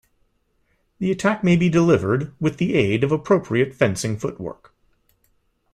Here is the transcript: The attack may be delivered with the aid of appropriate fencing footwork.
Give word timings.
The 0.97 1.11
attack 1.11 1.43
may 1.43 1.55
be 1.55 1.69
delivered 1.69 2.33
with 2.39 2.57
the 2.57 2.73
aid 2.73 3.03
of 3.03 3.11
appropriate 3.11 3.75
fencing 3.75 4.17
footwork. 4.17 4.73